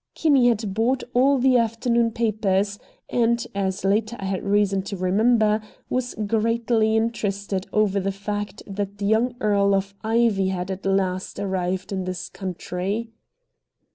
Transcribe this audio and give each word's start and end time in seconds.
Kinney 0.15 0.47
had 0.47 0.73
bought 0.73 1.03
all 1.13 1.37
the 1.37 1.59
afternoon 1.59 2.09
papers, 2.09 2.79
and, 3.07 3.45
as 3.53 3.85
later 3.85 4.15
I 4.19 4.25
had 4.25 4.43
reason 4.43 4.81
to 4.85 4.97
remember, 4.97 5.61
was 5.91 6.15
greatly 6.15 6.97
interested 6.97 7.67
over 7.71 7.99
the 7.99 8.11
fact 8.11 8.63
that 8.65 8.97
the 8.97 9.05
young 9.05 9.35
Earl 9.39 9.75
of 9.75 9.93
Ivy 10.03 10.47
had 10.47 10.71
at 10.71 10.87
last 10.87 11.39
arrived 11.39 11.91
in 11.91 12.05
this 12.05 12.29
country. 12.29 13.11